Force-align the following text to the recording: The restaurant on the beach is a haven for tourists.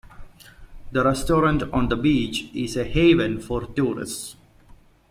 The 0.91 1.03
restaurant 1.03 1.61
on 1.71 1.89
the 1.89 1.95
beach 1.95 2.49
is 2.55 2.75
a 2.75 2.83
haven 2.85 3.39
for 3.39 3.67
tourists. 3.67 4.35